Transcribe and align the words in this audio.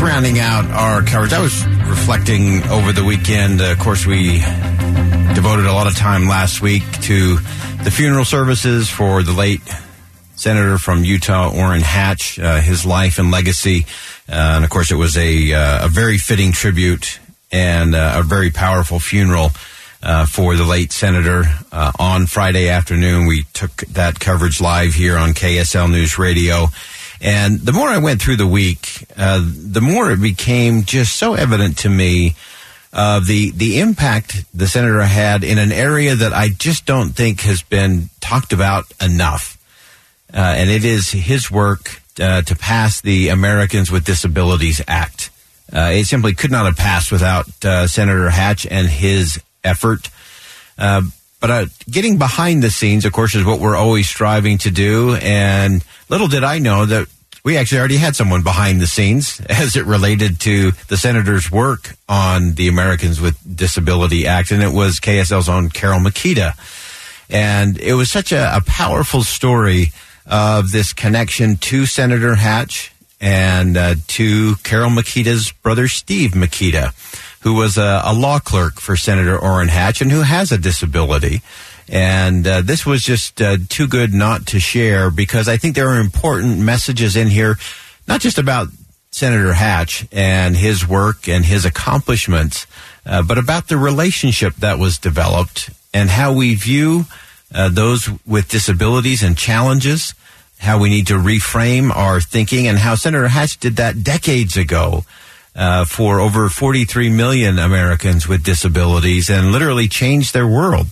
rounding 0.00 0.38
out 0.38 0.64
our 0.66 1.02
coverage, 1.02 1.32
I 1.32 1.40
was 1.40 1.66
reflecting 1.66 2.62
over 2.68 2.92
the 2.92 3.04
weekend. 3.04 3.60
Uh, 3.60 3.72
of 3.72 3.78
course, 3.78 4.06
we 4.06 4.38
devoted 5.34 5.66
a 5.66 5.72
lot 5.72 5.86
of 5.86 5.96
time 5.96 6.26
last 6.26 6.62
week 6.62 6.82
to 7.02 7.36
the 7.84 7.90
funeral 7.90 8.24
services 8.24 8.88
for 8.88 9.22
the 9.22 9.32
late 9.32 9.60
senator 10.36 10.78
from 10.78 11.04
Utah, 11.04 11.50
Orrin 11.54 11.82
Hatch, 11.82 12.38
uh, 12.38 12.60
his 12.60 12.86
life 12.86 13.18
and 13.18 13.30
legacy. 13.30 13.84
Uh, 14.28 14.56
and 14.56 14.64
of 14.64 14.70
course, 14.70 14.90
it 14.90 14.96
was 14.96 15.16
a, 15.16 15.52
uh, 15.52 15.86
a 15.86 15.88
very 15.88 16.18
fitting 16.18 16.52
tribute 16.52 17.20
and 17.52 17.94
uh, 17.94 18.14
a 18.16 18.22
very 18.22 18.50
powerful 18.50 18.98
funeral. 18.98 19.50
Uh, 20.02 20.24
for 20.24 20.56
the 20.56 20.64
late 20.64 20.92
senator 20.92 21.44
on 21.70 22.26
Friday 22.26 22.70
afternoon, 22.70 23.26
we 23.26 23.42
took 23.52 23.76
that 23.88 24.18
coverage 24.18 24.58
live 24.58 24.94
here 24.94 25.18
on 25.18 25.34
KSL 25.34 25.90
News 25.90 26.18
Radio. 26.18 26.68
And 27.20 27.60
the 27.60 27.72
more 27.72 27.88
I 27.88 27.98
went 27.98 28.22
through 28.22 28.36
the 28.36 28.46
week, 28.46 29.06
uh, 29.16 29.40
the 29.44 29.82
more 29.82 30.10
it 30.10 30.20
became 30.20 30.84
just 30.84 31.16
so 31.16 31.34
evident 31.34 31.78
to 31.78 31.88
me 31.88 32.34
of 32.92 33.22
uh, 33.22 33.26
the 33.26 33.52
the 33.52 33.78
impact 33.78 34.44
the 34.52 34.66
senator 34.66 35.02
had 35.02 35.44
in 35.44 35.58
an 35.58 35.70
area 35.70 36.16
that 36.16 36.32
I 36.32 36.48
just 36.48 36.86
don't 36.86 37.10
think 37.10 37.42
has 37.42 37.62
been 37.62 38.10
talked 38.20 38.52
about 38.52 38.92
enough. 39.00 39.58
Uh, 40.32 40.38
and 40.38 40.68
it 40.70 40.84
is 40.84 41.10
his 41.10 41.50
work 41.50 42.02
uh, 42.20 42.42
to 42.42 42.56
pass 42.56 43.00
the 43.00 43.28
Americans 43.28 43.92
with 43.92 44.04
Disabilities 44.04 44.80
Act. 44.88 45.30
Uh, 45.72 45.90
it 45.92 46.06
simply 46.06 46.34
could 46.34 46.50
not 46.50 46.66
have 46.66 46.76
passed 46.76 47.12
without 47.12 47.64
uh, 47.64 47.86
Senator 47.86 48.28
Hatch 48.28 48.66
and 48.66 48.88
his 48.88 49.40
effort. 49.62 50.10
But 51.40 51.50
uh, 51.50 51.66
getting 51.90 52.18
behind 52.18 52.62
the 52.62 52.70
scenes, 52.70 53.04
of 53.04 53.12
course, 53.12 53.34
is 53.34 53.44
what 53.44 53.60
we're 53.60 53.76
always 53.76 54.08
striving 54.08 54.58
to 54.58 54.70
do. 54.70 55.14
And 55.14 55.82
little 56.08 56.28
did 56.28 56.44
I 56.44 56.58
know 56.58 56.84
that 56.84 57.08
we 57.42 57.56
actually 57.56 57.78
already 57.78 57.96
had 57.96 58.14
someone 58.14 58.42
behind 58.42 58.80
the 58.80 58.86
scenes 58.86 59.40
as 59.48 59.74
it 59.74 59.86
related 59.86 60.40
to 60.40 60.72
the 60.88 60.96
senator's 60.96 61.50
work 61.50 61.96
on 62.08 62.52
the 62.54 62.68
Americans 62.68 63.20
with 63.20 63.38
Disability 63.56 64.26
Act, 64.26 64.50
and 64.50 64.62
it 64.62 64.72
was 64.72 65.00
KSL's 65.00 65.48
own 65.48 65.70
Carol 65.70 66.00
Mikita. 66.00 66.54
And 67.30 67.78
it 67.78 67.94
was 67.94 68.10
such 68.10 68.32
a, 68.32 68.56
a 68.56 68.60
powerful 68.60 69.22
story 69.22 69.92
of 70.26 70.72
this 70.72 70.92
connection 70.92 71.56
to 71.56 71.86
Senator 71.86 72.34
Hatch 72.34 72.92
and 73.20 73.76
uh, 73.76 73.94
to 74.08 74.54
Carol 74.62 74.90
Mikita's 74.90 75.52
brother 75.52 75.88
Steve 75.88 76.34
Mikita 76.34 76.92
who 77.40 77.54
was 77.54 77.78
a, 77.78 78.02
a 78.04 78.14
law 78.14 78.38
clerk 78.38 78.80
for 78.80 78.96
Senator 78.96 79.38
Orrin 79.38 79.68
Hatch 79.68 80.00
and 80.00 80.10
who 80.10 80.20
has 80.22 80.52
a 80.52 80.58
disability. 80.58 81.42
And 81.88 82.46
uh, 82.46 82.60
this 82.62 82.86
was 82.86 83.02
just 83.02 83.42
uh, 83.42 83.56
too 83.68 83.88
good 83.88 84.14
not 84.14 84.46
to 84.48 84.60
share 84.60 85.10
because 85.10 85.48
I 85.48 85.56
think 85.56 85.74
there 85.74 85.88
are 85.88 85.98
important 85.98 86.58
messages 86.58 87.16
in 87.16 87.28
here, 87.28 87.56
not 88.06 88.20
just 88.20 88.38
about 88.38 88.68
Senator 89.10 89.54
Hatch 89.54 90.06
and 90.12 90.56
his 90.56 90.86
work 90.86 91.28
and 91.28 91.44
his 91.44 91.64
accomplishments, 91.64 92.66
uh, 93.04 93.22
but 93.22 93.38
about 93.38 93.68
the 93.68 93.76
relationship 93.76 94.54
that 94.56 94.78
was 94.78 94.98
developed 94.98 95.70
and 95.92 96.10
how 96.10 96.32
we 96.32 96.54
view 96.54 97.06
uh, 97.52 97.68
those 97.68 98.08
with 98.24 98.48
disabilities 98.48 99.24
and 99.24 99.36
challenges, 99.36 100.14
how 100.60 100.78
we 100.78 100.90
need 100.90 101.06
to 101.08 101.14
reframe 101.14 101.90
our 101.94 102.20
thinking, 102.20 102.66
and 102.66 102.78
how 102.78 102.94
Senator 102.94 103.28
Hatch 103.28 103.58
did 103.58 103.76
that 103.76 104.04
decades 104.04 104.56
ago 104.56 105.04
uh, 105.56 105.84
for 105.84 106.20
over 106.20 106.48
43 106.48 107.08
million 107.10 107.58
Americans 107.58 108.28
with 108.28 108.44
disabilities 108.44 109.30
and 109.30 109.52
literally 109.52 109.88
changed 109.88 110.34
their 110.34 110.46
world 110.46 110.86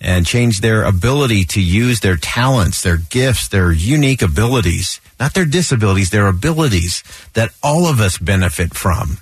and 0.00 0.24
changed 0.24 0.62
their 0.62 0.84
ability 0.84 1.44
to 1.44 1.60
use 1.60 2.00
their 2.00 2.16
talents, 2.16 2.82
their 2.82 2.96
gifts, 2.96 3.48
their 3.48 3.72
unique 3.72 4.22
abilities, 4.22 5.00
not 5.18 5.34
their 5.34 5.44
disabilities, 5.44 6.10
their 6.10 6.28
abilities 6.28 7.02
that 7.34 7.50
all 7.62 7.86
of 7.86 8.00
us 8.00 8.18
benefit 8.18 8.74
from. 8.74 9.18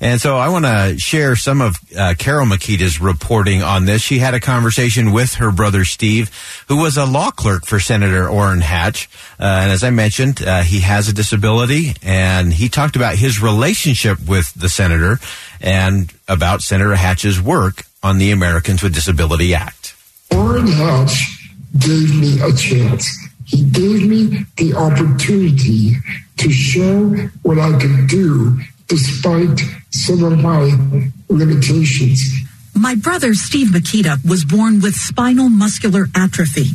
And 0.00 0.20
so 0.20 0.36
I 0.36 0.48
want 0.48 0.66
to 0.66 0.96
share 0.98 1.36
some 1.36 1.60
of 1.60 1.76
uh, 1.96 2.14
Carol 2.18 2.46
Mikita's 2.46 3.00
reporting 3.00 3.62
on 3.62 3.86
this. 3.86 4.02
She 4.02 4.18
had 4.18 4.34
a 4.34 4.40
conversation 4.40 5.12
with 5.12 5.34
her 5.34 5.50
brother 5.50 5.84
Steve, 5.84 6.30
who 6.68 6.76
was 6.76 6.96
a 6.96 7.06
law 7.06 7.30
clerk 7.30 7.64
for 7.64 7.80
Senator 7.80 8.28
Orrin 8.28 8.60
Hatch. 8.60 9.08
Uh, 9.40 9.44
and 9.44 9.72
as 9.72 9.82
I 9.82 9.90
mentioned, 9.90 10.42
uh, 10.42 10.62
he 10.62 10.80
has 10.80 11.08
a 11.08 11.12
disability, 11.12 11.94
and 12.02 12.52
he 12.52 12.68
talked 12.68 12.96
about 12.96 13.16
his 13.16 13.40
relationship 13.40 14.18
with 14.26 14.52
the 14.54 14.68
senator 14.68 15.18
and 15.60 16.12
about 16.28 16.60
Senator 16.60 16.94
Hatch's 16.94 17.40
work 17.40 17.84
on 18.02 18.18
the 18.18 18.30
Americans 18.30 18.82
with 18.82 18.94
Disability 18.94 19.54
Act. 19.54 19.94
Orrin 20.30 20.66
Hatch 20.66 21.50
gave 21.78 22.14
me 22.20 22.40
a 22.40 22.52
chance. 22.52 23.08
He 23.46 23.62
gave 23.62 24.06
me 24.06 24.44
the 24.56 24.74
opportunity 24.74 25.94
to 26.36 26.50
show 26.50 27.08
what 27.42 27.58
I 27.58 27.78
could 27.78 28.08
do 28.08 28.58
despite 28.88 29.60
some 29.90 30.22
of 30.24 30.38
my 30.38 30.70
limitations. 31.28 32.22
My 32.74 32.94
brother, 32.94 33.34
Steve 33.34 33.72
Mikita, 33.72 34.18
was 34.28 34.44
born 34.44 34.80
with 34.80 34.94
spinal 34.94 35.48
muscular 35.48 36.06
atrophy. 36.14 36.70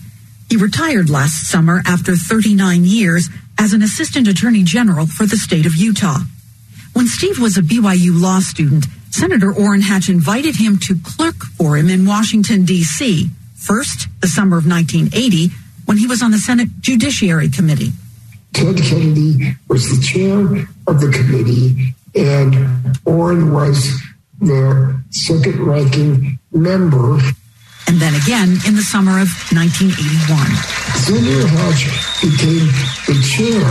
He 0.49 0.57
retired 0.57 1.09
last 1.09 1.47
summer 1.47 1.81
after 1.85 2.15
39 2.15 2.83
years 2.83 3.29
as 3.57 3.73
an 3.73 3.81
assistant 3.81 4.27
attorney 4.27 4.63
general 4.63 5.05
for 5.05 5.25
the 5.25 5.37
state 5.37 5.65
of 5.65 5.75
Utah. 5.75 6.19
When 6.93 7.07
Steve 7.07 7.39
was 7.39 7.57
a 7.57 7.61
BYU 7.61 8.19
law 8.19 8.39
student, 8.39 8.85
Senator 9.11 9.53
Orrin 9.53 9.81
Hatch 9.81 10.09
invited 10.09 10.55
him 10.55 10.77
to 10.79 10.95
clerk 11.03 11.35
for 11.57 11.77
him 11.77 11.89
in 11.89 12.05
Washington, 12.05 12.65
D.C., 12.65 13.29
first 13.55 14.07
the 14.21 14.27
summer 14.27 14.57
of 14.57 14.65
1980 14.65 15.49
when 15.85 15.97
he 15.97 16.07
was 16.07 16.21
on 16.23 16.31
the 16.31 16.37
Senate 16.37 16.69
Judiciary 16.79 17.49
Committee. 17.49 17.91
Ted 18.53 18.77
Kennedy 18.77 19.55
was 19.67 19.89
the 19.89 20.01
chair 20.01 20.39
of 20.87 20.99
the 20.99 21.11
committee, 21.11 21.93
and 22.15 22.97
Orrin 23.05 23.53
was 23.53 23.91
the 24.39 25.01
second 25.11 25.59
ranking 25.59 26.39
member. 26.51 27.19
And 27.87 27.99
then 27.99 28.15
again 28.15 28.57
in 28.67 28.75
the 28.75 28.83
summer 28.83 29.19
of 29.19 29.27
1981. 29.51 30.47
Senator 31.01 31.47
Hatch 31.47 31.85
became 32.21 32.67
the 33.07 33.17
chair 33.23 33.65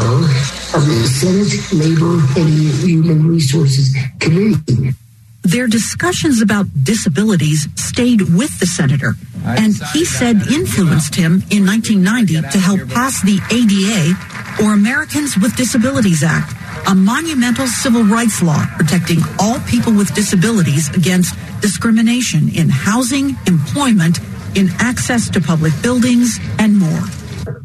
of 0.76 0.87
the 0.87 1.08
Senate 1.08 1.52
Labor 1.72 2.20
and 2.38 2.48
Human 2.84 3.26
Resources 3.26 3.96
Committee. 4.19 4.94
Their 5.43 5.66
discussions 5.66 6.43
about 6.43 6.66
disabilities 6.84 7.66
stayed 7.75 8.20
with 8.20 8.60
the 8.60 8.66
senator, 8.66 9.14
and 9.44 9.75
he 9.94 10.04
said 10.04 10.36
influenced 10.48 11.14
him 11.14 11.43
in 11.50 11.64
1990 11.64 12.50
to 12.52 12.58
help 12.58 12.88
pass 12.90 13.22
the 13.22 13.40
ADA, 13.50 14.62
or 14.62 14.75
Americans 14.75 15.36
with 15.38 15.56
Disabilities 15.56 16.22
Act, 16.22 16.54
a 16.88 16.94
monumental 16.94 17.67
civil 17.67 18.05
rights 18.05 18.43
law 18.43 18.65
protecting 18.77 19.19
all 19.38 19.59
people 19.61 19.93
with 19.93 20.15
disabilities 20.15 20.88
against 20.97 21.35
discrimination 21.61 22.49
in 22.55 22.69
housing, 22.69 23.37
employment, 23.47 24.19
in 24.55 24.69
access 24.79 25.29
to 25.31 25.41
public 25.41 25.73
buildings, 25.82 26.38
and 26.59 26.79
more. 26.79 27.03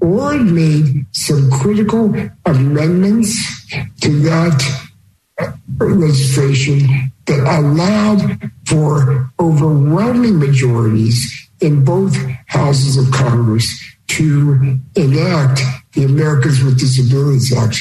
Orrin 0.01 0.53
made 0.53 1.05
some 1.11 1.49
critical 1.51 2.13
amendments 2.45 3.33
to 4.01 4.19
that 4.21 4.85
uh, 5.39 5.51
legislation 5.79 7.11
that 7.25 7.39
allowed 7.39 8.51
for 8.67 9.31
overwhelming 9.39 10.39
majorities 10.39 11.49
in 11.59 11.83
both 11.83 12.15
houses 12.47 12.97
of 12.97 13.11
Congress 13.11 13.67
to 14.07 14.79
enact 14.95 15.61
the 15.93 16.03
Americans 16.03 16.63
with 16.63 16.79
Disabilities 16.79 17.55
Act. 17.55 17.77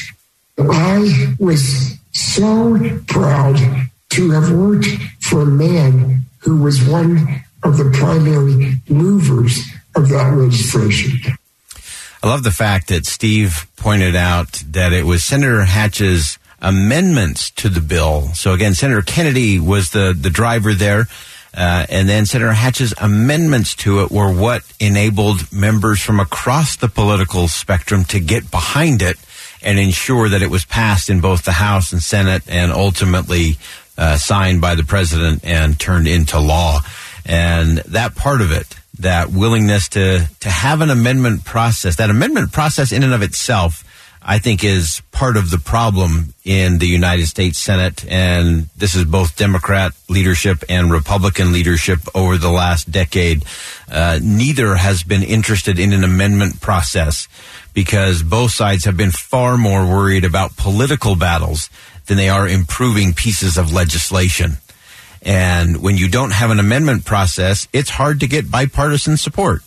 I 0.57 1.35
was 1.39 1.97
so 2.13 2.79
proud 3.07 3.57
to 4.11 4.31
have 4.31 4.51
worked 4.51 4.87
for 5.19 5.41
a 5.41 5.45
man 5.45 6.25
who 6.39 6.61
was 6.61 6.87
one 6.87 7.43
of 7.63 7.77
the 7.77 7.91
primary 7.91 8.75
movers 8.87 9.59
of 9.95 10.09
that 10.09 10.33
legislation. 10.35 11.33
I 12.23 12.27
love 12.27 12.43
the 12.43 12.51
fact 12.51 12.87
that 12.87 13.05
Steve 13.05 13.67
pointed 13.75 14.15
out 14.15 14.63
that 14.69 14.93
it 14.93 15.05
was 15.05 15.23
Senator 15.23 15.63
Hatch's 15.63 16.39
amendments 16.61 17.51
to 17.51 17.69
the 17.69 17.81
bill. 17.81 18.29
So 18.33 18.53
again, 18.53 18.73
Senator 18.73 19.01
Kennedy 19.01 19.59
was 19.59 19.91
the, 19.91 20.17
the 20.17 20.29
driver 20.29 20.73
there. 20.73 21.07
Uh, 21.53 21.85
and 21.89 22.09
then 22.09 22.25
Senator 22.25 22.51
Hatch's 22.51 22.93
amendments 22.97 23.75
to 23.75 24.01
it 24.01 24.11
were 24.11 24.33
what 24.33 24.63
enabled 24.79 25.51
members 25.53 26.01
from 26.01 26.19
across 26.19 26.75
the 26.75 26.89
political 26.89 27.47
spectrum 27.47 28.03
to 28.05 28.19
get 28.19 28.51
behind 28.51 29.01
it 29.01 29.17
and 29.61 29.79
ensure 29.79 30.29
that 30.29 30.41
it 30.41 30.49
was 30.49 30.65
passed 30.65 31.09
in 31.09 31.21
both 31.21 31.43
the 31.43 31.51
House 31.51 31.91
and 31.91 32.01
Senate 32.01 32.43
and 32.47 32.71
ultimately 32.71 33.57
uh, 33.97 34.17
signed 34.17 34.61
by 34.61 34.75
the 34.75 34.83
president 34.83 35.45
and 35.45 35.79
turned 35.79 36.07
into 36.07 36.39
law. 36.39 36.79
And 37.25 37.77
that 37.79 38.15
part 38.15 38.41
of 38.41 38.51
it, 38.51 38.75
that 38.99 39.29
willingness 39.29 39.89
to, 39.89 40.27
to 40.41 40.49
have 40.49 40.81
an 40.81 40.89
amendment 40.89 41.45
process, 41.45 41.95
that 41.95 42.09
amendment 42.09 42.51
process 42.51 42.91
in 42.91 43.03
and 43.03 43.13
of 43.13 43.21
itself 43.21 43.83
I 44.27 44.39
think 44.39 44.63
is 44.63 45.03
part 45.11 45.37
of 45.37 45.51
the 45.51 45.59
problem 45.59 46.33
in 46.43 46.79
the 46.79 46.87
United 46.87 47.27
States 47.27 47.59
Senate. 47.59 48.03
And 48.09 48.67
this 48.75 48.95
is 48.95 49.05
both 49.05 49.37
Democrat 49.37 49.93
leadership 50.09 50.63
and 50.67 50.91
Republican 50.91 51.53
leadership 51.53 51.99
over 52.15 52.35
the 52.35 52.49
last 52.49 52.91
decade. 52.91 53.45
Uh, 53.89 54.19
neither 54.23 54.75
has 54.75 55.03
been 55.03 55.21
interested 55.21 55.77
in 55.77 55.93
an 55.93 56.03
amendment 56.03 56.59
process 56.59 57.27
because 57.75 58.23
both 58.23 58.49
sides 58.49 58.85
have 58.85 58.97
been 58.97 59.11
far 59.11 59.59
more 59.59 59.85
worried 59.85 60.25
about 60.25 60.57
political 60.57 61.15
battles 61.15 61.69
than 62.07 62.17
they 62.17 62.29
are 62.29 62.47
improving 62.47 63.13
pieces 63.13 63.57
of 63.57 63.71
legislation. 63.71 64.53
And 65.21 65.83
when 65.83 65.97
you 65.97 66.09
don't 66.09 66.33
have 66.33 66.49
an 66.49 66.59
amendment 66.59 67.05
process, 67.05 67.67
it's 67.73 67.91
hard 67.91 68.21
to 68.21 68.27
get 68.27 68.49
bipartisan 68.49 69.17
support. 69.17 69.61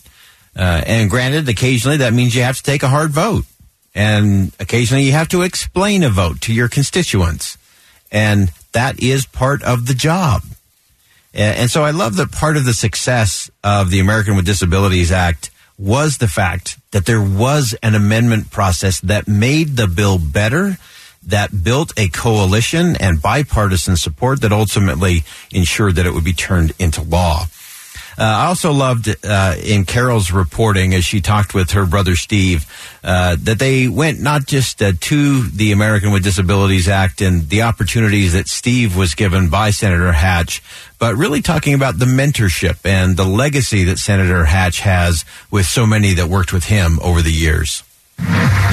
Uh, 0.53 0.81
and 0.85 1.09
granted, 1.09 1.47
occasionally 1.47 1.97
that 1.97 2.13
means 2.13 2.35
you 2.35 2.41
have 2.41 2.57
to 2.57 2.63
take 2.63 2.83
a 2.83 2.89
hard 2.89 3.11
vote. 3.11 3.45
And 3.95 4.51
occasionally 4.59 5.03
you 5.03 5.11
have 5.13 5.29
to 5.29 5.41
explain 5.41 6.03
a 6.03 6.09
vote 6.09 6.41
to 6.41 6.53
your 6.53 6.69
constituents. 6.69 7.57
And 8.11 8.51
that 8.71 9.01
is 9.01 9.25
part 9.25 9.63
of 9.63 9.87
the 9.87 9.93
job. 9.93 10.43
And 11.33 11.69
so 11.69 11.83
I 11.83 11.91
love 11.91 12.15
that 12.15 12.31
part 12.31 12.57
of 12.57 12.65
the 12.65 12.73
success 12.73 13.51
of 13.63 13.91
the 13.91 13.99
American 13.99 14.35
with 14.35 14.45
Disabilities 14.45 15.11
Act 15.11 15.51
was 15.77 16.17
the 16.17 16.27
fact 16.27 16.77
that 16.91 17.05
there 17.05 17.21
was 17.21 17.75
an 17.83 17.95
amendment 17.95 18.51
process 18.51 18.99
that 19.01 19.27
made 19.27 19.77
the 19.77 19.87
bill 19.87 20.17
better, 20.17 20.77
that 21.25 21.63
built 21.63 21.93
a 21.97 22.09
coalition 22.09 22.95
and 22.95 23.21
bipartisan 23.21 23.95
support 23.95 24.41
that 24.41 24.51
ultimately 24.51 25.23
ensured 25.51 25.95
that 25.95 26.05
it 26.05 26.13
would 26.13 26.23
be 26.23 26.33
turned 26.33 26.73
into 26.79 27.01
law. 27.01 27.45
Uh, 28.19 28.23
I 28.23 28.45
also 28.47 28.73
loved 28.73 29.15
uh, 29.23 29.55
in 29.63 29.85
Carol's 29.85 30.29
reporting 30.29 30.93
as 30.93 31.05
she 31.05 31.21
talked 31.21 31.53
with 31.53 31.71
her 31.71 31.85
brother 31.85 32.17
Steve 32.17 32.65
uh, 33.01 33.37
that 33.43 33.59
they 33.59 33.87
went 33.87 34.19
not 34.19 34.45
just 34.45 34.79
to 34.79 35.43
the 35.43 35.71
American 35.71 36.11
with 36.11 36.21
Disabilities 36.21 36.89
Act 36.89 37.21
and 37.21 37.47
the 37.47 37.61
opportunities 37.61 38.33
that 38.33 38.49
Steve 38.49 38.97
was 38.97 39.15
given 39.15 39.49
by 39.49 39.69
Senator 39.69 40.11
Hatch, 40.11 40.61
but 40.97 41.15
really 41.15 41.41
talking 41.41 41.73
about 41.73 41.97
the 41.97 42.05
mentorship 42.05 42.85
and 42.85 43.15
the 43.15 43.23
legacy 43.23 43.85
that 43.85 43.99
Senator 43.99 44.43
Hatch 44.43 44.81
has 44.81 45.23
with 45.49 45.65
so 45.65 45.85
many 45.85 46.13
that 46.15 46.27
worked 46.27 46.51
with 46.51 46.65
him 46.65 46.99
over 47.01 47.21
the 47.21 47.31
years. 47.31 47.83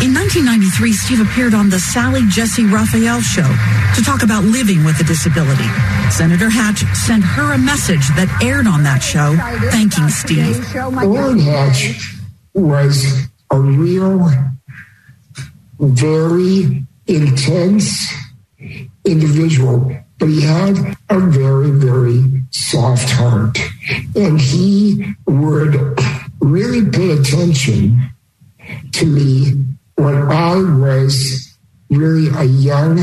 In 0.03 0.13
1993, 0.13 0.93
Steve 0.93 1.21
appeared 1.21 1.55
on 1.55 1.71
the 1.71 1.79
Sally 1.79 2.23
Jessy 2.29 2.67
Raphael 2.67 3.21
show 3.21 3.49
to 3.95 4.03
talk 4.03 4.23
about 4.23 4.45
living 4.45 4.85
with 4.85 5.01
a 5.01 5.05
disability. 5.05 5.69
Senator 6.11 6.51
Hatch 6.51 6.85
sent 6.95 7.25
her 7.25 7.55
a 7.55 7.59
message 7.59 8.07
that 8.15 8.29
aired 8.43 8.67
on 8.67 8.83
that 8.83 9.03
show, 9.03 9.35
thanking 9.71 10.09
Steve. 10.09 10.63
Orrin 10.77 11.39
Hatch 11.39 12.15
was 12.55 13.27
a 13.51 13.59
real, 13.59 14.31
very 15.79 16.85
intense 17.07 18.13
individual, 19.05 19.97
but 20.19 20.29
he 20.29 20.43
had 20.43 20.97
a 21.09 21.21
very, 21.21 21.71
very 21.71 22.43
soft 22.51 23.11
heart. 23.11 23.59
And 24.15 24.41
he 24.41 25.15
would 25.27 25.99
really 26.41 26.89
pay 26.91 27.11
attention 27.13 28.13
to 28.97 29.07
me 29.07 29.53
when 29.97 30.15
I 30.15 30.57
was 30.57 31.57
really 31.91 32.29
a 32.37 32.45
young 32.45 32.99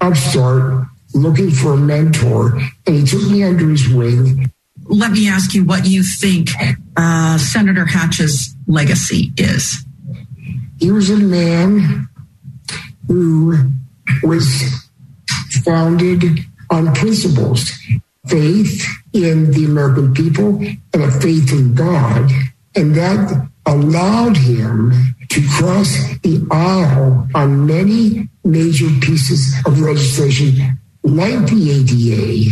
upstart 0.00 0.86
looking 1.14 1.50
for 1.50 1.74
a 1.74 1.76
mentor, 1.76 2.58
and 2.86 2.96
he 2.96 3.04
took 3.04 3.22
me 3.30 3.42
under 3.42 3.68
his 3.68 3.88
wing. 3.88 4.50
Let 4.84 5.12
me 5.12 5.28
ask 5.28 5.54
you 5.54 5.64
what 5.64 5.86
you 5.86 6.02
think 6.02 6.50
uh, 6.96 7.38
Senator 7.38 7.84
Hatch's 7.84 8.54
legacy 8.66 9.32
is. 9.36 9.84
He 10.78 10.90
was 10.90 11.10
a 11.10 11.16
man 11.16 12.08
who 13.06 13.70
was 14.22 14.46
founded 15.64 16.40
on 16.70 16.94
principles 16.94 17.70
faith 18.26 18.86
in 19.12 19.50
the 19.52 19.64
American 19.64 20.14
people 20.14 20.56
and 20.92 21.02
a 21.02 21.10
faith 21.20 21.52
in 21.52 21.74
God. 21.74 22.30
And 22.76 22.94
that 22.94 23.48
allowed 23.66 24.36
him 24.36 24.92
to 25.30 25.46
cross 25.48 25.96
the 26.22 26.46
aisle 26.50 27.26
on 27.34 27.66
many 27.66 28.28
major 28.44 28.88
pieces 29.00 29.54
of 29.64 29.78
legislation 29.78 30.78
like 31.02 31.46
the 31.46 31.70
ADA 31.70 32.50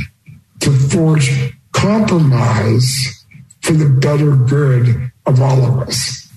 to 0.61 0.71
forge 0.89 1.55
compromise 1.73 3.25
for 3.63 3.73
the 3.73 3.89
better 3.89 4.35
good 4.35 5.11
of 5.27 5.41
all 5.41 5.65
of 5.65 5.89
us. 5.89 6.29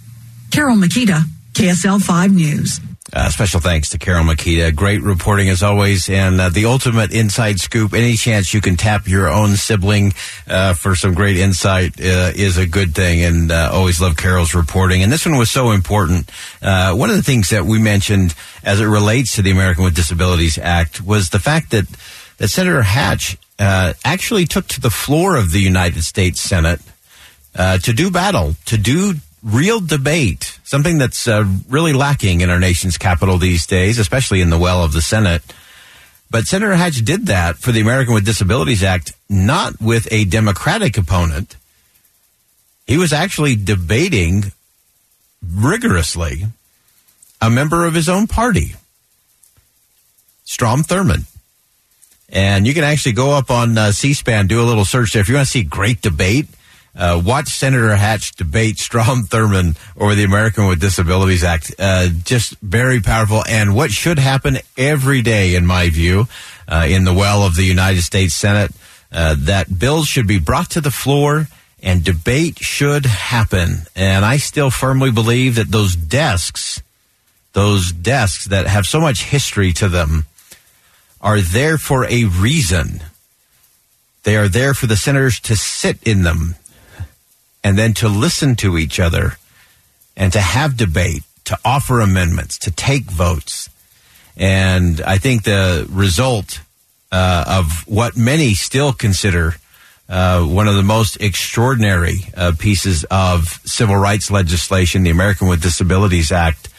Carol 0.52 0.76
Mikita, 0.76 1.24
KSL 1.54 2.02
5 2.02 2.34
News. 2.34 2.82
Uh, 3.14 3.30
special 3.30 3.60
thanks 3.60 3.90
to 3.90 3.98
Carol 3.98 4.24
Mikita. 4.24 4.72
Great 4.72 5.02
reporting 5.02 5.50
as 5.50 5.64
always, 5.64 6.08
and 6.08 6.40
uh, 6.40 6.50
the 6.50 6.66
ultimate 6.66 7.12
inside 7.12 7.60
scoop. 7.60 7.94
Any 7.94 8.14
chance 8.14 8.54
you 8.54 8.62
can 8.62 8.78
tap 8.78 9.08
your 9.08 9.28
own 9.28 9.58
sibling 9.58 10.14
uh, 10.48 10.76
for 10.76 10.96
some 10.96 11.14
great 11.14 11.36
insight 11.36 12.00
uh, 12.00 12.32
is 12.34 12.58
a 12.58 12.66
good 12.66 12.96
thing, 12.96 13.22
and 13.24 13.52
uh, 13.52 13.70
always 13.74 14.00
love 14.00 14.16
Carol's 14.16 14.54
reporting. 14.54 15.04
And 15.04 15.12
this 15.12 15.26
one 15.26 15.38
was 15.38 15.52
so 15.52 15.72
important. 15.72 16.30
Uh, 16.62 16.94
one 16.94 17.10
of 17.10 17.18
the 17.18 17.24
things 17.24 17.50
that 17.50 17.66
we 17.66 17.80
mentioned 17.82 18.34
as 18.64 18.80
it 18.80 18.86
relates 18.86 19.36
to 19.36 19.42
the 19.42 19.52
American 19.52 19.84
with 19.84 19.96
Disabilities 19.96 20.58
Act 20.58 21.02
was 21.02 21.32
the 21.32 21.40
fact 21.40 21.72
that 21.72 21.88
that 22.38 22.48
Senator 22.48 22.84
Hatch 22.84 23.38
actually 23.60 24.46
took 24.46 24.68
to 24.68 24.80
the 24.80 24.90
floor 24.90 25.36
of 25.36 25.52
the 25.52 25.60
United 25.60 26.04
States 26.04 26.40
Senate 26.40 26.80
to 27.56 27.94
do 27.94 28.10
battle, 28.10 28.56
to 28.66 28.78
do 28.78 29.16
real 29.44 29.80
debate, 29.80 30.60
something 30.64 30.98
that's 30.98 31.28
uh, 31.28 31.46
really 31.70 31.94
lacking 31.94 32.42
in 32.42 32.50
our 32.50 32.60
nation's 32.60 32.98
capital 32.98 33.38
these 33.38 33.66
days, 33.66 33.98
especially 33.98 34.42
in 34.42 34.50
the 34.50 34.58
well 34.60 34.84
of 34.84 34.94
the 34.94 35.02
Senate. 35.02 35.42
But 36.30 36.46
Senator 36.46 36.76
Hatch 36.76 37.04
did 37.04 37.26
that 37.26 37.58
for 37.58 37.72
the 37.72 37.82
American 37.82 38.14
with 38.14 38.26
Disabilities 38.26 38.84
Act, 38.84 39.14
not 39.30 39.82
with 39.82 40.08
a 40.12 40.26
Democratic 40.26 40.98
opponent. 40.98 41.58
He 42.88 42.98
was 42.98 43.12
actually 43.12 43.56
debating 43.56 44.52
rigorously 45.46 46.46
a 47.42 47.50
member 47.50 47.86
of 47.86 47.96
his 47.96 48.08
own 48.08 48.28
party, 48.28 48.76
Strom 50.46 50.84
Thurmond. 50.84 51.26
And 52.30 52.66
you 52.66 52.74
can 52.74 52.86
actually 52.86 53.12
go 53.12 53.32
up 53.32 53.52
on 53.52 53.78
uh, 53.78 53.92
C 53.92 54.14
SPAN, 54.14 54.48
do 54.48 54.62
a 54.62 54.64
little 54.64 54.86
search 54.86 55.12
there. 55.12 55.22
If 55.22 55.28
you 55.28 55.36
want 55.36 55.48
to 55.48 55.52
see 55.52 55.64
great 55.64 56.02
debate, 56.02 56.48
uh, 56.96 57.22
watch 57.24 57.48
Senator 57.48 57.96
Hatch 57.96 58.34
debate 58.34 58.78
Strom 58.78 59.24
Thurmond 59.30 59.78
over 59.98 60.16
the 60.16 60.24
American 60.24 60.68
with 60.68 60.82
Disabilities 60.82 61.44
Act. 61.44 61.74
Uh, 61.80 62.10
just 62.24 62.58
very 62.60 63.00
powerful 63.00 63.44
and 63.48 63.76
what 63.76 63.92
should 63.92 64.20
happen 64.20 64.58
every 64.78 65.22
day, 65.22 65.56
in 65.56 65.66
my 65.66 65.90
view, 65.90 66.28
uh, 66.68 66.86
in 66.90 67.04
the 67.04 67.14
well 67.14 67.44
of 67.44 67.56
the 67.56 67.64
United 67.64 68.02
States 68.02 68.34
Senate. 68.34 68.72
Uh, 69.12 69.36
that 69.38 69.78
bills 69.78 70.08
should 70.08 70.28
be 70.28 70.40
brought 70.40 70.70
to 70.70 70.80
the 70.80 70.92
floor 70.92 71.48
and 71.84 72.04
debate 72.04 72.60
should 72.60 73.06
happen. 73.06 73.84
And 73.96 74.24
I 74.24 74.38
still 74.38 74.70
firmly 74.70 75.12
believe 75.12 75.56
that 75.56 75.70
those 75.70 75.96
desks, 75.96 76.82
those 77.54 77.92
desks 77.92 78.46
that 78.46 78.68
have 78.68 78.86
so 78.86 79.02
much 79.02 79.24
history 79.24 79.74
to 79.74 79.90
them, 79.90 80.26
are 81.20 81.42
there 81.42 81.78
for 81.78 82.06
a 82.06 82.26
reason. 82.26 83.02
They 84.24 84.38
are 84.38 84.48
there 84.48 84.74
for 84.74 84.88
the 84.88 84.96
senators 84.96 85.40
to 85.42 85.56
sit 85.56 86.02
in 86.04 86.24
them 86.24 86.56
and 87.64 87.78
then 87.78 87.94
to 87.96 88.08
listen 88.08 88.56
to 88.58 88.78
each 88.78 89.00
other 89.00 89.38
and 90.16 90.34
to 90.34 90.42
have 90.42 90.78
debate, 90.78 91.24
to 91.46 91.58
offer 91.64 92.00
amendments, 92.00 92.58
to 92.60 92.72
take 92.72 93.04
votes. 93.04 93.70
And 94.38 95.02
I 95.02 95.18
think 95.18 95.44
the 95.44 95.88
result 95.90 96.62
uh, 97.12 97.46
of 97.48 97.84
what 97.88 98.16
many 98.16 98.54
still 98.54 98.94
consider 98.94 99.56
uh, 100.10 100.44
one 100.44 100.68
of 100.68 100.76
the 100.76 100.84
most 100.84 101.22
extraordinary 101.22 102.20
uh, 102.36 102.52
pieces 102.58 103.06
of 103.06 103.62
civil 103.66 103.96
rights 103.96 104.30
legislation, 104.30 105.04
the 105.04 105.10
American 105.10 105.48
with 105.48 105.62
Disabilities 105.62 106.32
Act, 106.32 106.70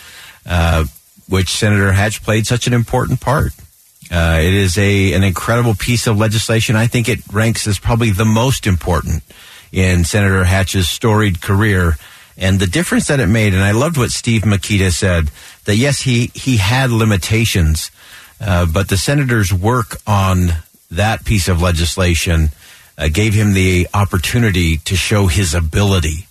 uh, 0.46 0.84
which 1.28 1.48
Senator 1.48 1.92
Hatch 1.92 2.22
played 2.22 2.46
such 2.46 2.66
an 2.66 2.72
important 2.72 3.20
part. 3.20 3.52
Uh, 4.10 4.38
it 4.40 4.52
is 4.52 4.76
a 4.76 5.14
an 5.14 5.22
incredible 5.22 5.74
piece 5.74 6.06
of 6.06 6.18
legislation. 6.18 6.76
I 6.76 6.86
think 6.86 7.08
it 7.08 7.20
ranks 7.32 7.66
as 7.66 7.78
probably 7.78 8.10
the 8.10 8.26
most 8.26 8.66
important 8.66 9.22
in 9.72 10.04
Senator 10.04 10.44
Hatch's 10.44 10.88
storied 10.88 11.40
career 11.40 11.96
and 12.36 12.60
the 12.60 12.66
difference 12.66 13.08
that 13.08 13.20
it 13.20 13.26
made. 13.26 13.54
And 13.54 13.62
I 13.62 13.72
loved 13.72 13.96
what 13.96 14.10
Steve 14.10 14.44
Mikita 14.44 14.92
said 14.92 15.30
that 15.64 15.76
yes, 15.76 16.02
he 16.02 16.30
he 16.34 16.58
had 16.58 16.90
limitations, 16.90 17.90
uh, 18.40 18.66
but 18.66 18.88
the 18.88 18.96
senator's 18.96 19.52
work 19.52 19.96
on 20.06 20.48
that 20.90 21.24
piece 21.24 21.48
of 21.48 21.62
legislation 21.62 22.50
uh, 22.98 23.08
gave 23.08 23.34
him 23.34 23.54
the 23.54 23.88
opportunity 23.94 24.76
to 24.78 24.96
show 24.96 25.26
his 25.26 25.54
ability. 25.54 26.26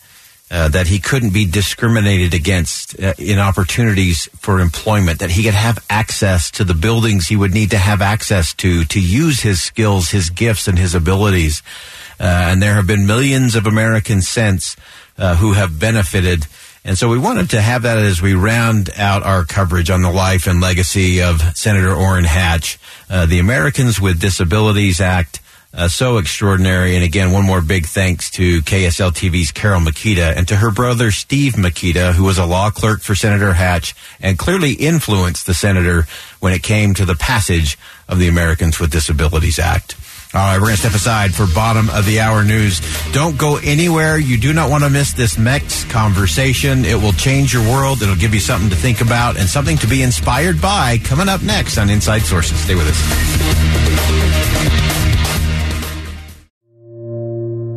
Uh, 0.54 0.68
that 0.68 0.88
he 0.88 1.00
couldn't 1.00 1.32
be 1.32 1.46
discriminated 1.46 2.34
against 2.34 3.02
uh, 3.02 3.14
in 3.18 3.40
opportunities 3.40 4.28
for 4.38 4.60
employment, 4.60 5.20
that 5.20 5.32
he 5.32 5.44
could 5.44 5.54
have 5.54 5.80
access 5.90 6.52
to 6.52 6.66
the 6.66 6.74
buildings 6.74 7.26
he 7.26 7.38
would 7.38 7.54
need 7.54 7.72
to 7.72 7.78
have 7.78 8.02
access 8.02 8.54
to, 8.54 8.84
to 8.84 9.00
use 9.00 9.40
his 9.40 9.62
skills, 9.62 10.10
his 10.10 10.30
gifts, 10.30 10.68
and 10.68 10.78
his 10.78 10.94
abilities. 10.94 11.64
Uh, 12.22 12.50
and 12.52 12.62
there 12.62 12.76
have 12.76 12.86
been 12.86 13.08
millions 13.08 13.56
of 13.56 13.66
Americans 13.66 14.28
since 14.28 14.76
uh, 15.18 15.36
who 15.38 15.54
have 15.54 15.80
benefited. 15.80 16.46
And 16.86 16.96
so 16.96 17.10
we 17.10 17.18
wanted 17.18 17.50
to 17.52 17.62
have 17.62 17.82
that 17.82 17.98
as 17.98 18.22
we 18.22 18.36
round 18.36 18.92
out 18.96 19.24
our 19.24 19.44
coverage 19.44 19.90
on 19.90 20.04
the 20.04 20.12
life 20.12 20.46
and 20.46 20.62
legacy 20.62 21.24
of 21.24 21.42
Senator 21.58 21.92
Orrin 21.92 22.26
Hatch, 22.26 22.78
uh, 23.10 23.26
the 23.26 23.40
Americans 23.40 24.00
with 24.00 24.22
Disabilities 24.22 25.02
Act. 25.02 25.40
Uh, 25.74 25.88
so 25.88 26.18
extraordinary. 26.18 26.96
And 26.96 27.04
again, 27.04 27.32
one 27.32 27.46
more 27.46 27.62
big 27.62 27.86
thanks 27.86 28.30
to 28.32 28.62
KSL 28.64 29.12
TV's 29.12 29.52
Carol 29.52 29.80
Mikita 29.80 30.34
and 30.36 30.46
to 30.50 30.58
her 30.58 30.70
brother 30.70 31.12
Steve 31.12 31.58
Mikita, 31.58 32.12
who 32.12 32.26
was 32.26 32.38
a 32.38 32.46
law 32.46 32.70
clerk 32.72 33.02
for 33.02 33.16
Senator 33.16 33.54
Hatch 33.54 33.96
and 34.20 34.38
clearly 34.38 34.74
influenced 34.74 35.46
the 35.48 35.54
senator 35.54 36.08
when 36.42 36.52
it 36.52 36.62
came 36.62 36.94
to 36.96 37.06
the 37.06 37.16
passage 37.16 37.78
of 38.10 38.20
the 38.20 38.28
Americans 38.28 38.82
with 38.82 38.92
Disabilities 38.92 39.60
Act. 39.60 39.96
All 40.34 40.40
right, 40.40 40.56
we're 40.56 40.68
going 40.68 40.76
to 40.76 40.80
step 40.80 40.94
aside 40.94 41.36
for 41.36 41.46
bottom 41.46 41.90
of 41.90 42.06
the 42.06 42.22
hour 42.22 42.46
news. 42.46 42.80
Don't 43.12 43.38
go 43.38 43.58
anywhere. 43.58 44.18
You 44.18 44.38
do 44.38 44.54
not 44.54 44.70
want 44.70 44.86
to 44.86 44.90
miss 44.90 45.12
this 45.12 45.38
next 45.38 45.90
conversation. 45.90 46.86
It 46.86 46.96
will 46.96 47.12
change 47.12 47.54
your 47.54 47.64
world. 47.64 48.02
It'll 48.02 48.16
give 48.16 48.34
you 48.34 48.40
something 48.40 48.70
to 48.70 48.76
think 48.78 49.02
about 49.02 49.36
and 49.36 49.50
something 49.50 49.76
to 49.80 49.88
be 49.88 50.02
inspired 50.02 50.62
by. 50.62 51.00
Coming 51.00 51.28
up 51.28 51.44
next 51.44 51.78
on 51.78 51.90
Inside 51.90 52.22
Sources. 52.22 52.58
Stay 52.62 52.76
with 52.76 52.88
us. 52.88 52.98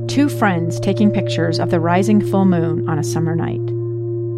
Two 0.07 0.29
friends 0.29 0.79
taking 0.79 1.11
pictures 1.11 1.59
of 1.59 1.71
the 1.71 1.81
rising 1.81 2.21
full 2.21 2.45
moon 2.45 2.89
on 2.89 3.01
a 3.01 3.05
summer 3.05 3.35
night. 3.35 3.67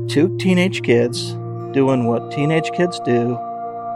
Two 0.09 0.35
teenage 0.39 0.83
kids 0.83 1.35
doing 1.75 2.07
what 2.07 2.33
teenage 2.33 2.71
kids 2.73 2.99
do. 3.01 3.35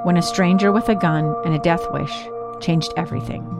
When 0.03 0.19
a 0.19 0.23
stranger 0.23 0.73
with 0.73 0.91
a 0.91 0.95
gun 0.95 1.35
and 1.47 1.55
a 1.55 1.59
death 1.61 1.87
wish 1.91 2.29
changed 2.61 2.93
everything. 2.99 3.60